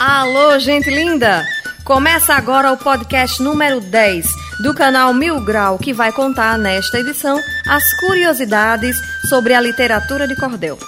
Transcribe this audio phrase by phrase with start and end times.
[0.00, 1.46] Alô, gente linda!
[1.84, 4.26] Começa agora o podcast número 10
[4.62, 7.38] do canal Mil Grau, que vai contar nesta edição
[7.68, 8.96] as curiosidades
[9.28, 10.78] sobre a literatura de cordel.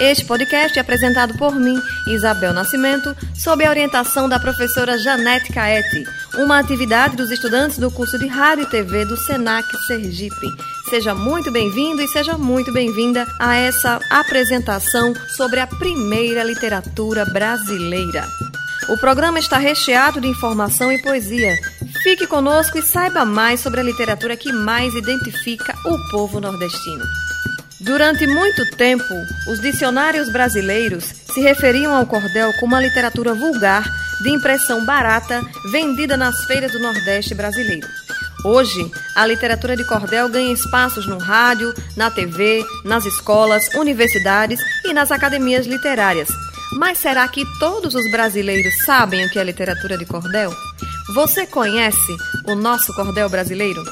[0.00, 6.04] Este podcast é apresentado por mim, Isabel Nascimento, sob a orientação da professora Janete Caete,
[6.34, 10.48] uma atividade dos estudantes do curso de Rádio e TV do SENAC Sergipe.
[10.90, 18.26] Seja muito bem-vindo e seja muito bem-vinda a essa apresentação sobre a primeira literatura brasileira.
[18.88, 21.56] O programa está recheado de informação e poesia.
[22.04, 27.04] Fique conosco e saiba mais sobre a literatura que mais identifica o povo nordestino.
[27.80, 29.14] Durante muito tempo,
[29.48, 33.84] os dicionários brasileiros se referiam ao cordel como uma literatura vulgar,
[34.22, 35.42] de impressão barata,
[35.72, 37.86] vendida nas feiras do Nordeste brasileiro.
[38.44, 44.92] Hoje, a literatura de cordel ganha espaços no rádio, na TV, nas escolas, universidades e
[44.92, 46.28] nas academias literárias,
[46.76, 50.52] mas será que todos os brasileiros sabem o que é literatura de cordel?
[51.14, 53.82] Você conhece o nosso cordel brasileiro?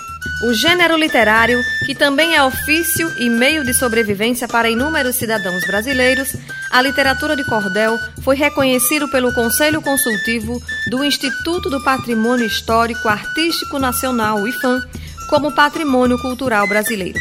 [0.46, 6.36] O gênero literário, que também é ofício e meio de sobrevivência para inúmeros cidadãos brasileiros,
[6.70, 13.78] a literatura de cordel foi reconhecido pelo Conselho Consultivo do Instituto do Patrimônio Histórico Artístico
[13.78, 14.82] Nacional, IFAM,
[15.30, 17.18] como patrimônio cultural brasileiro.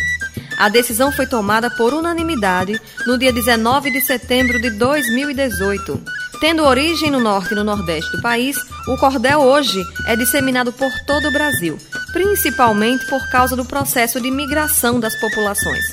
[0.57, 5.99] A decisão foi tomada por unanimidade no dia 19 de setembro de 2018.
[6.39, 10.91] Tendo origem no norte e no nordeste do país, o cordel hoje é disseminado por
[11.07, 11.77] todo o Brasil,
[12.11, 15.83] principalmente por causa do processo de migração das populações.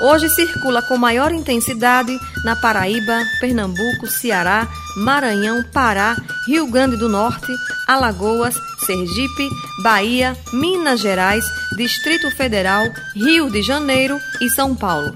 [0.00, 7.52] Hoje circula com maior intensidade na Paraíba, Pernambuco, Ceará, Maranhão, Pará, Rio Grande do Norte,
[7.86, 8.54] Alagoas,
[8.84, 9.48] Sergipe,
[9.82, 11.44] Bahia, Minas Gerais,
[11.76, 12.84] Distrito Federal,
[13.14, 15.14] Rio de Janeiro e São Paulo.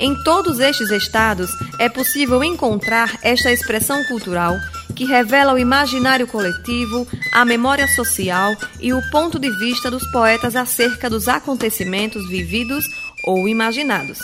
[0.00, 4.56] Em todos estes estados é possível encontrar esta expressão cultural
[4.96, 10.56] que revela o imaginário coletivo, a memória social e o ponto de vista dos poetas
[10.56, 12.84] acerca dos acontecimentos vividos
[13.24, 14.18] ou imaginados.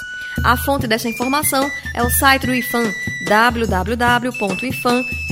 [0.45, 2.93] A fonte dessa informação é o site do IFAM,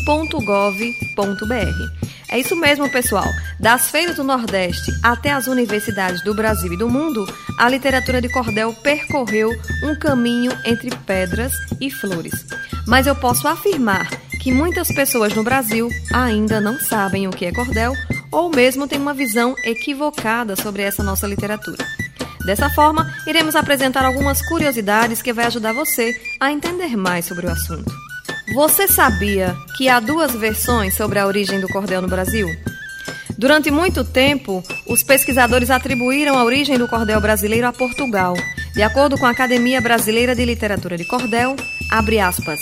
[0.08, 2.08] www.ifam.gov.br.
[2.30, 3.26] É isso mesmo, pessoal.
[3.60, 7.26] Das feiras do Nordeste até as universidades do Brasil e do mundo,
[7.58, 9.50] a literatura de cordel percorreu
[9.84, 12.46] um caminho entre pedras e flores.
[12.86, 14.08] Mas eu posso afirmar
[14.42, 17.92] que muitas pessoas no Brasil ainda não sabem o que é cordel
[18.32, 21.84] ou mesmo têm uma visão equivocada sobre essa nossa literatura.
[22.46, 27.50] Dessa forma, iremos apresentar algumas curiosidades que vai ajudar você a entender mais sobre o
[27.50, 28.07] assunto.
[28.54, 32.48] Você sabia que há duas versões sobre a origem do cordel no Brasil?
[33.36, 38.34] Durante muito tempo, os pesquisadores atribuíram a origem do cordel brasileiro a Portugal.
[38.75, 41.56] De acordo com a Academia Brasileira de Literatura de Cordel,
[41.91, 42.58] abre aspas.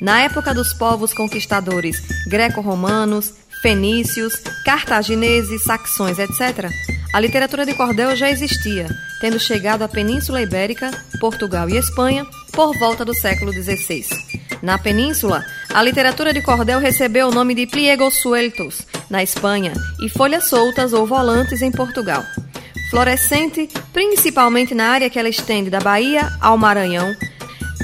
[0.00, 4.34] Na época dos povos conquistadores greco-romanos, fenícios,
[4.64, 6.70] cartagineses, saxões, etc.,
[7.12, 8.88] a literatura de cordel já existia,
[9.20, 10.90] tendo chegado à Península Ibérica,
[11.20, 14.23] Portugal e Espanha por volta do século XVI.
[14.64, 15.44] Na península,
[15.74, 18.80] a literatura de cordel recebeu o nome de pliegos sueltos,
[19.10, 22.24] na Espanha, e folhas soltas ou volantes em Portugal.
[22.88, 27.14] Florescente principalmente na área que ela estende da Bahia ao Maranhão,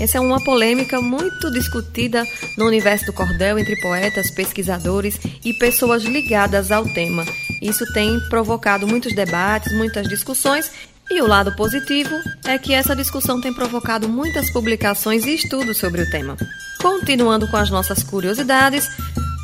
[0.01, 2.25] Essa é uma polêmica muito discutida
[2.57, 7.25] no universo do cordel entre poetas, pesquisadores e pessoas ligadas ao tema.
[7.61, 10.71] Isso tem provocado muitos debates, muitas discussões
[11.11, 12.15] e o lado positivo
[12.45, 16.37] é que essa discussão tem provocado muitas publicações e estudos sobre o tema.
[16.83, 18.89] Continuando com as nossas curiosidades,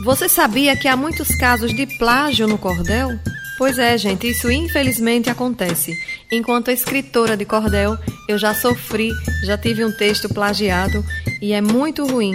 [0.05, 3.19] você sabia que há muitos casos de plágio no cordel?
[3.57, 5.93] Pois é, gente, isso infelizmente acontece.
[6.31, 7.97] Enquanto escritora de cordel,
[8.29, 9.11] eu já sofri,
[9.45, 11.05] já tive um texto plagiado
[11.41, 12.35] e é muito ruim.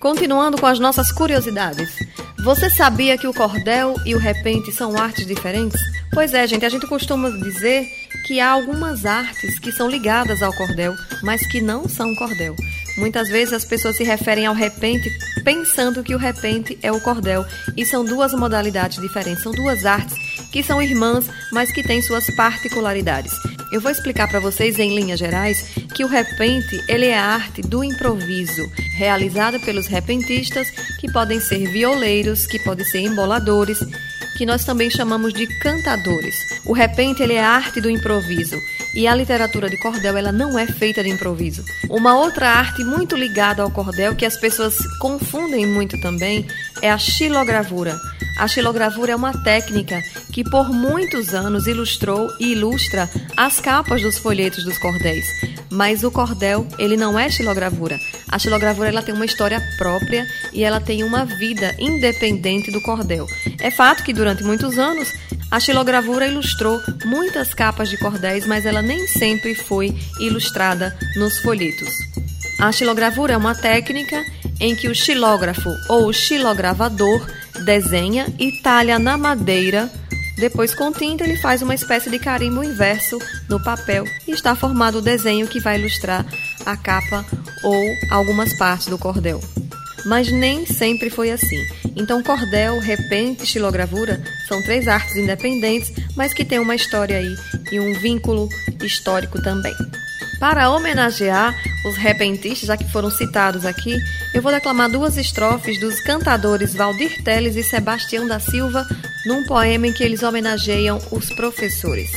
[0.00, 1.88] Continuando com as nossas curiosidades.
[2.44, 5.80] Você sabia que o cordel e o repente são artes diferentes?
[6.12, 7.86] Pois é, gente, a gente costuma dizer
[8.26, 10.92] que há algumas artes que são ligadas ao cordel,
[11.22, 12.56] mas que não são cordel.
[12.98, 15.08] Muitas vezes as pessoas se referem ao repente
[15.44, 17.46] pensando que o repente é o cordel.
[17.76, 20.21] E são duas modalidades diferentes, são duas artes
[20.52, 23.32] que são irmãs, mas que têm suas particularidades.
[23.72, 25.62] Eu vou explicar para vocês em linhas gerais
[25.94, 30.68] que o repente, ele é a arte do improviso, realizada pelos repentistas,
[31.00, 33.78] que podem ser violeiros, que podem ser emboladores,
[34.36, 36.34] que nós também chamamos de cantadores.
[36.66, 38.60] O repente, ele é a arte do improviso.
[38.94, 41.64] E a literatura de cordel, ela não é feita de improviso.
[41.88, 46.46] Uma outra arte muito ligada ao cordel, que as pessoas confundem muito também,
[46.82, 47.98] é a xilogravura.
[48.38, 50.02] A xilogravura é uma técnica
[50.32, 55.26] que por muitos anos ilustrou e ilustra as capas dos folhetos dos cordéis.
[55.72, 57.98] Mas o cordel, ele não é xilogravura.
[58.28, 63.26] A xilogravura ela tem uma história própria e ela tem uma vida independente do cordel.
[63.58, 65.10] É fato que durante muitos anos
[65.50, 71.88] a xilogravura ilustrou muitas capas de cordéis, mas ela nem sempre foi ilustrada nos folhetos.
[72.60, 74.22] A xilogravura é uma técnica
[74.60, 77.26] em que o xilógrafo ou o xilogravador
[77.64, 79.90] desenha e talha na madeira.
[80.42, 83.16] Depois, com tinta, ele faz uma espécie de carimbo inverso
[83.48, 86.26] no papel e está formado o desenho que vai ilustrar
[86.66, 87.24] a capa
[87.62, 87.80] ou
[88.10, 89.40] algumas partes do cordel
[90.04, 91.64] mas nem sempre foi assim.
[91.94, 97.36] Então, cordel, repente e xilogravura são três artes independentes, mas que têm uma história aí
[97.70, 98.48] e um vínculo
[98.82, 99.76] histórico também.
[100.40, 101.54] Para homenagear
[101.86, 103.96] os repentistas, já que foram citados aqui,
[104.34, 108.84] eu vou declamar duas estrofes dos cantadores Valdir Teles e Sebastião da Silva
[109.26, 112.10] num poema em que eles homenageiam os professores.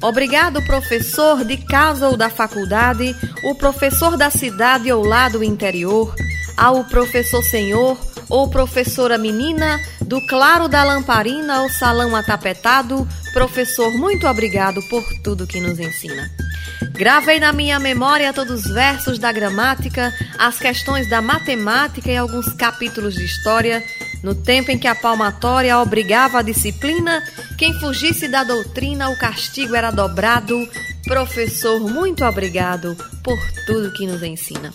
[0.00, 6.14] Obrigado, professor de casa ou da faculdade, o professor da cidade ou lá do interior,
[6.56, 7.98] ao professor senhor
[8.28, 15.46] ou professora menina, do claro da lamparina ao salão atapetado, professor, muito obrigado por tudo
[15.46, 16.30] que nos ensina.
[16.92, 22.52] Gravei na minha memória todos os versos da gramática, as questões da matemática e alguns
[22.54, 23.82] capítulos de história.
[24.22, 27.22] No tempo em que a palmatória obrigava a disciplina,
[27.56, 30.68] quem fugisse da doutrina, o castigo era dobrado.
[31.04, 34.72] Professor, muito obrigado por tudo que nos ensina.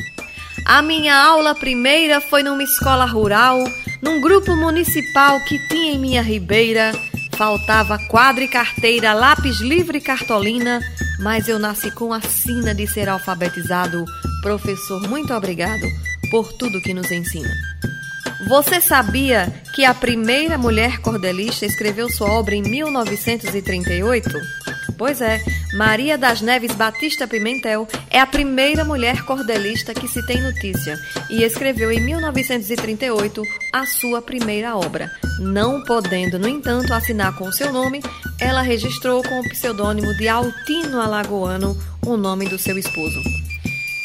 [0.66, 3.62] A minha aula primeira foi numa escola rural,
[4.02, 6.94] num grupo municipal que tinha em minha ribeira.
[7.38, 10.80] Faltava quadra e carteira, lápis livre e cartolina,
[11.20, 14.06] mas eu nasci com a sina de ser alfabetizado.
[14.42, 15.86] Professor, muito obrigado
[16.32, 17.50] por tudo que nos ensina.
[18.48, 24.30] Você sabia que a primeira mulher cordelista escreveu sua obra em 1938?
[24.98, 25.42] Pois é,
[25.74, 31.00] Maria das Neves Batista Pimentel é a primeira mulher cordelista que se tem notícia
[31.30, 33.42] e escreveu em 1938
[33.72, 35.10] a sua primeira obra.
[35.40, 38.02] Não podendo, no entanto, assinar com seu nome,
[38.40, 43.43] ela registrou com o pseudônimo de Altino Alagoano o nome do seu esposo.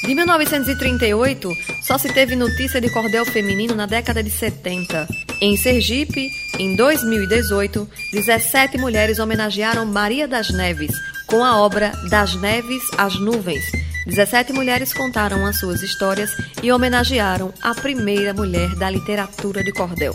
[0.08, 1.52] De 1938,
[1.82, 5.06] só se teve notícia de cordel feminino na década de 70.
[5.38, 10.92] Em Sergipe, em 2018, 17 mulheres homenagearam Maria das Neves
[11.26, 13.62] com a obra Das Neves às Nuvens.
[14.06, 20.14] 17 mulheres contaram as suas histórias e homenagearam a primeira mulher da literatura de cordel.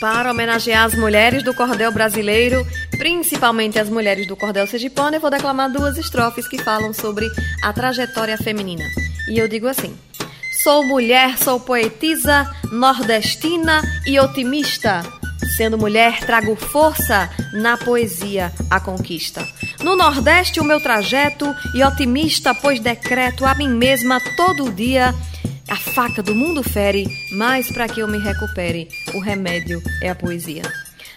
[0.00, 2.64] Para homenagear as mulheres do cordel brasileiro,
[2.96, 7.26] principalmente as mulheres do cordel sergipano, eu vou declamar duas estrofes que falam sobre
[7.64, 8.84] a trajetória feminina.
[9.28, 9.96] E eu digo assim:
[10.62, 15.02] Sou mulher, sou poetisa, nordestina e otimista.
[15.56, 19.46] Sendo mulher, trago força na poesia a conquista.
[19.82, 25.14] No Nordeste, o meu trajeto e otimista, pois decreto a mim mesma todo dia.
[25.68, 30.14] A faca do mundo fere, mas para que eu me recupere, o remédio é a
[30.14, 30.62] poesia.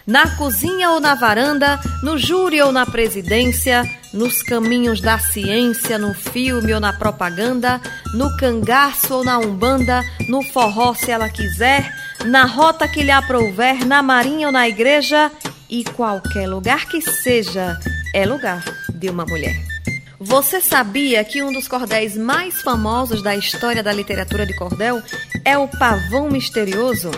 [0.06, 6.12] Na cozinha ou na varanda, no júri ou na presidência, nos caminhos da ciência, no
[6.14, 7.80] filme ou na propaganda,
[8.14, 13.86] no cangaço ou na umbanda, no forró se ela quiser, na rota que lhe aprouver,
[13.86, 15.30] na marinha ou na igreja,
[15.68, 17.78] e qualquer lugar que seja,
[18.12, 19.70] é lugar de uma mulher.
[20.18, 25.02] Você sabia que um dos cordéis mais famosos da história da literatura de cordel
[25.46, 27.10] é o Pavão Misterioso?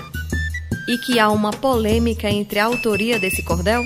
[0.88, 3.84] E que há uma polêmica entre a autoria desse cordel?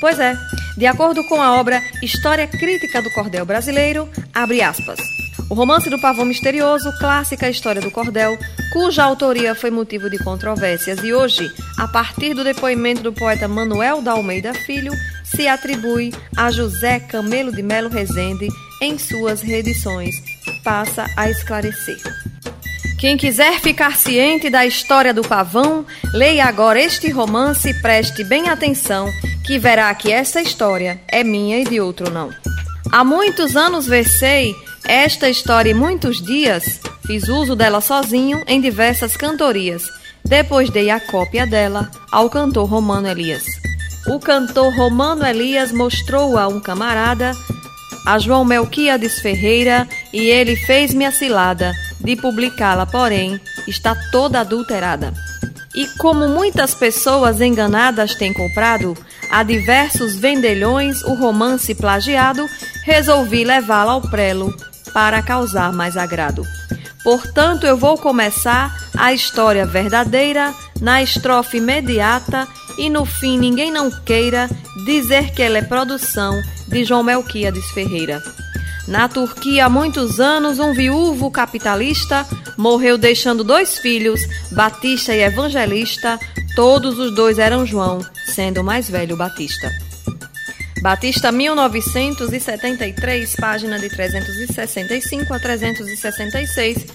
[0.00, 0.34] Pois é,
[0.80, 4.98] de acordo com a obra História Crítica do Cordel Brasileiro, abre aspas.
[5.50, 8.38] O romance do Pavão Misterioso, clássica história do cordel,
[8.72, 14.00] cuja autoria foi motivo de controvérsias e hoje, a partir do depoimento do poeta Manuel
[14.00, 18.48] da Almeida Filho, se atribui a José Camelo de Melo Rezende
[18.80, 20.14] em suas reedições.
[20.64, 22.00] Passa a esclarecer.
[22.98, 25.84] Quem quiser ficar ciente da história do pavão,
[26.14, 29.10] leia agora este romance e preste bem atenção,
[29.44, 32.30] que verá que essa história é minha e de outro não.
[32.90, 34.54] Há muitos anos versei
[34.84, 39.82] Esta história e muitos dias fiz uso dela sozinho em diversas cantorias.
[40.24, 43.44] Depois dei a cópia dela ao cantor Romano Elias.
[44.06, 47.32] O cantor Romano Elias mostrou a um camarada,
[48.06, 55.12] a João Melquiades Ferreira, e ele fez-me a cilada de publicá-la, porém, está toda adulterada.
[55.74, 58.96] E como muitas pessoas enganadas têm comprado
[59.30, 62.46] a diversos vendelhões o romance plagiado,
[62.84, 64.54] resolvi levá-la ao prelo
[64.92, 66.44] para causar mais agrado.
[67.02, 72.46] Portanto, eu vou começar a história verdadeira na estrofe imediata
[72.76, 74.48] e no fim ninguém não queira
[74.84, 78.22] dizer que ela é produção de João Melquiades Ferreira.
[78.86, 84.20] Na Turquia, há muitos anos, um viúvo capitalista morreu deixando dois filhos,
[84.50, 86.18] Batista e Evangelista.
[86.54, 89.70] Todos os dois eram João, sendo o mais velho Batista.
[90.82, 96.86] Batista 1973, página de 365 a 366,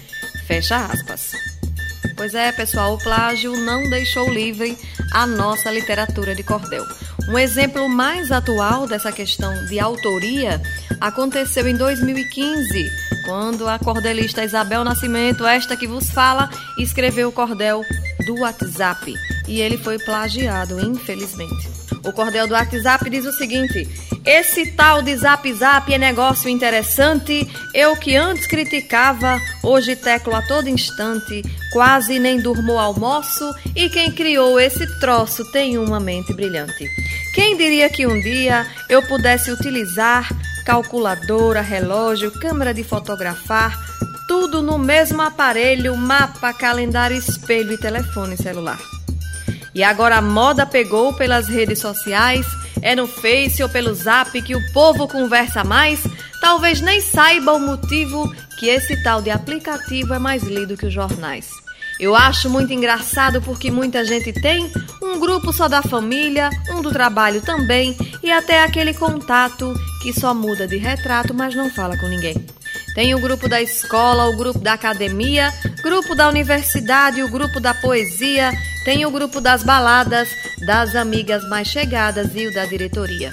[0.46, 1.32] fecha aspas.
[2.16, 4.76] Pois é, pessoal, o plágio não deixou livre
[5.12, 6.84] a nossa literatura de cordel.
[7.28, 10.60] Um exemplo mais atual dessa questão de autoria
[11.00, 12.90] aconteceu em 2015,
[13.24, 17.82] quando a cordelista Isabel Nascimento, esta que vos fala, escreveu o cordel
[18.26, 19.14] do WhatsApp
[19.46, 21.68] e ele foi plagiado, infelizmente.
[22.04, 23.88] O cordel do WhatsApp diz o seguinte:
[24.24, 27.48] esse tal de Zap Zap é negócio interessante.
[27.72, 31.42] Eu que antes criticava, hoje teclo a todo instante.
[31.72, 33.44] Quase nem durmo almoço.
[33.74, 36.88] E quem criou esse troço tem uma mente brilhante.
[37.34, 40.28] Quem diria que um dia eu pudesse utilizar
[40.64, 43.78] calculadora, relógio, câmera de fotografar,
[44.26, 48.95] tudo no mesmo aparelho, mapa, calendário, espelho e telefone celular.
[49.76, 52.46] E agora a moda pegou pelas redes sociais,
[52.80, 56.00] é no Face ou pelo Zap que o povo conversa mais,
[56.40, 60.94] talvez nem saiba o motivo que esse tal de aplicativo é mais lido que os
[60.94, 61.50] jornais.
[62.00, 66.90] Eu acho muito engraçado porque muita gente tem um grupo só da família, um do
[66.90, 72.08] trabalho também e até aquele contato que só muda de retrato, mas não fala com
[72.08, 72.34] ninguém.
[72.96, 77.74] Tem o grupo da escola, o grupo da academia, grupo da universidade, o grupo da
[77.74, 78.50] poesia,
[78.86, 80.30] tem o grupo das baladas,
[80.66, 83.30] das amigas mais chegadas e o da diretoria.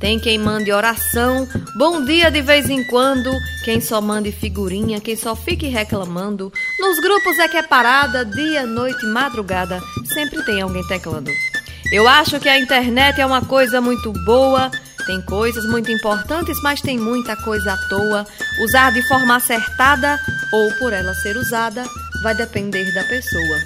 [0.00, 3.30] Tem quem mande oração, bom dia de vez em quando,
[3.64, 6.52] quem só mande figurinha, quem só fique reclamando.
[6.80, 9.80] Nos grupos é que é parada, dia, noite, madrugada,
[10.12, 11.30] sempre tem alguém teclando.
[11.92, 14.72] Eu acho que a internet é uma coisa muito boa,
[15.08, 18.26] tem coisas muito importantes, mas tem muita coisa à toa.
[18.62, 20.20] Usar de forma acertada
[20.52, 21.82] ou por ela ser usada
[22.22, 23.58] vai depender da pessoa.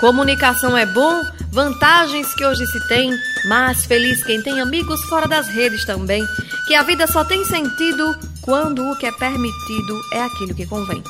[0.00, 3.10] Comunicação é bom, vantagens que hoje se tem,
[3.44, 6.26] mas feliz quem tem amigos fora das redes também,
[6.66, 11.04] que a vida só tem sentido quando o que é permitido é aquilo que convém.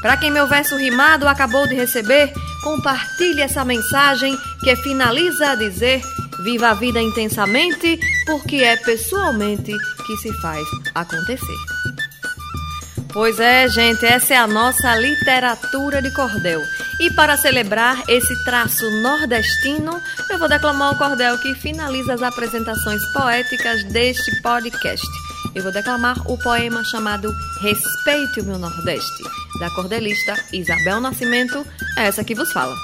[0.00, 6.00] Para quem meu verso rimado acabou de receber, compartilhe essa mensagem que finaliza a dizer:
[6.44, 9.72] Viva a vida intensamente, porque é pessoalmente
[10.06, 11.56] que se faz acontecer.
[13.14, 16.60] Pois é, gente, essa é a nossa literatura de cordel.
[16.98, 23.00] E para celebrar esse traço nordestino, eu vou declamar o cordel que finaliza as apresentações
[23.12, 25.06] poéticas deste podcast.
[25.54, 29.22] Eu vou declamar o poema chamado Respeite o meu Nordeste,
[29.60, 31.64] da cordelista Isabel Nascimento,
[31.96, 32.74] essa que vos fala.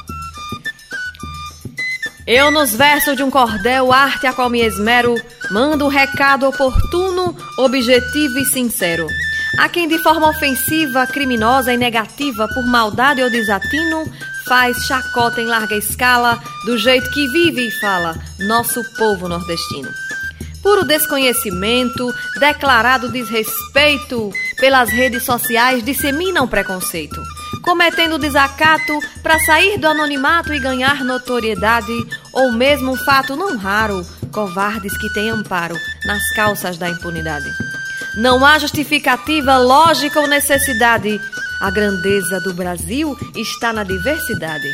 [2.32, 5.16] Eu, nos versos de um cordel, arte a qual me esmero,
[5.50, 9.08] mando um recado oportuno, objetivo e sincero.
[9.58, 14.04] A quem de forma ofensiva, criminosa e negativa, por maldade ou desatino,
[14.46, 19.90] faz chacota em larga escala, do jeito que vive e fala nosso povo nordestino.
[20.62, 27.20] Puro desconhecimento, declarado desrespeito, pelas redes sociais disseminam preconceito,
[27.62, 31.92] cometendo desacato para sair do anonimato e ganhar notoriedade,
[32.32, 37.50] ou mesmo um fato não raro, covardes que têm amparo nas calças da impunidade.
[38.16, 41.20] Não há justificativa, lógica ou necessidade.
[41.60, 44.68] A grandeza do Brasil está na diversidade.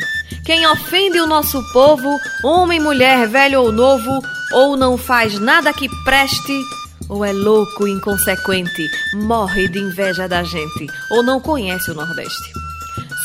[0.45, 4.21] Quem ofende o nosso povo, homem, mulher, velho ou novo,
[4.53, 6.61] ou não faz nada que preste,
[7.09, 12.66] ou é louco, inconsequente, morre de inveja da gente, ou não conhece o Nordeste.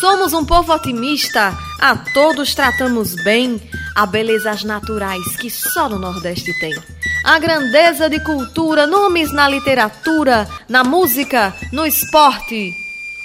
[0.02, 3.62] Somos um povo otimista, a todos tratamos bem,
[3.94, 6.75] há belezas naturais que só no Nordeste tem.
[7.23, 12.75] A grandeza de cultura, nomes na literatura, na música, no esporte.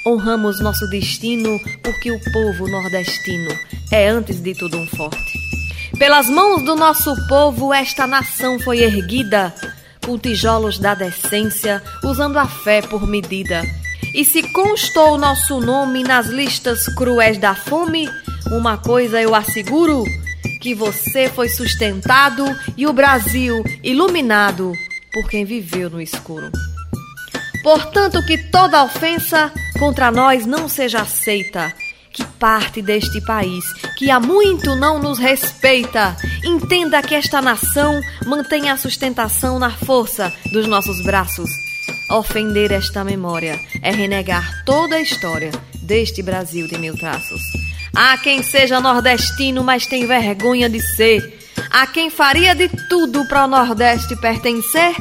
[0.05, 3.57] Honramos nosso destino porque o povo nordestino
[3.91, 5.39] é antes de tudo um forte.
[5.97, 9.51] Pelas mãos do nosso povo esta nação foi erguida
[10.05, 13.63] com tijolos da decência, usando a fé por medida.
[14.17, 18.09] E se constou nosso nome nas listas cruéis da fome,
[18.47, 20.03] uma coisa eu asseguro:
[20.59, 22.43] que você foi sustentado
[22.75, 24.73] e o Brasil iluminado
[25.13, 26.51] por quem viveu no escuro.
[27.61, 31.71] Portanto, que toda ofensa contra nós não seja aceita.
[32.11, 38.71] Que parte deste país que há muito não nos respeita, entenda que esta nação mantém
[38.71, 41.66] a sustentação na força dos nossos braços.
[42.09, 47.41] Ofender esta memória é renegar toda a história deste Brasil de mil traços.
[47.95, 51.39] Há quem seja nordestino, mas tem vergonha de ser.
[51.69, 54.95] Há quem faria de tudo para o Nordeste pertencer.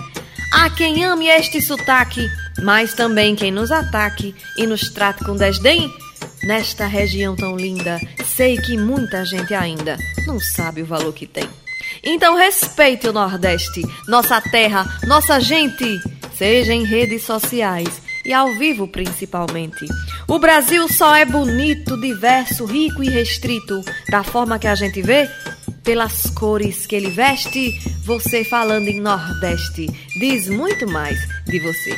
[0.53, 2.29] Há quem ame este sotaque
[2.63, 5.93] mas também quem nos ataque e nos trate com desdém.
[6.43, 8.01] Nesta região tão linda,
[8.35, 9.97] sei que muita gente ainda
[10.27, 11.49] não sabe o valor que tem.
[12.03, 16.01] Então respeite o Nordeste, nossa terra, nossa gente,
[16.37, 17.88] seja em redes sociais
[18.25, 19.87] e ao vivo principalmente.
[20.26, 25.28] O Brasil só é bonito, diverso, rico e restrito da forma que a gente vê
[25.85, 27.81] pelas cores que ele veste.
[28.05, 29.87] Você falando em Nordeste
[30.19, 31.97] diz muito mais de você.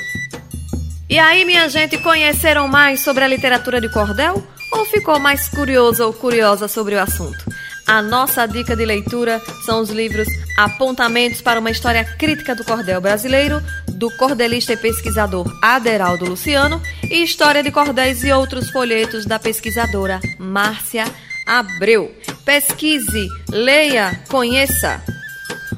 [1.09, 4.47] E aí, minha gente, conheceram mais sobre a literatura de cordel?
[4.71, 7.42] Ou ficou mais curioso ou curiosa sobre o assunto?
[7.87, 10.28] A nossa dica de leitura são os livros
[10.59, 17.23] Apontamentos para uma História Crítica do Cordel Brasileiro, do cordelista e pesquisador Aderaldo Luciano, e
[17.23, 21.05] História de Cordéis e outros folhetos da pesquisadora Márcia
[21.47, 22.12] Abreu.
[22.45, 25.00] Pesquise, leia, conheça.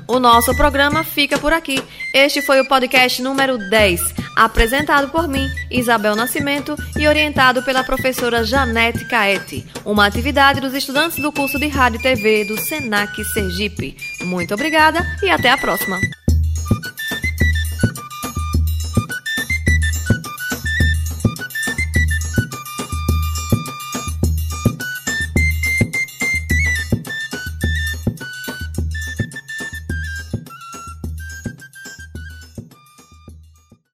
[0.08, 1.84] O nosso programa fica por aqui.
[2.14, 8.44] Este foi o podcast número 10 apresentado por mim, Isabel Nascimento, e orientado pela professora
[8.44, 13.96] Janete Caete, uma atividade dos estudantes do curso de Rádio e TV do Senac Sergipe.
[14.22, 15.98] Muito obrigada e até a próxima!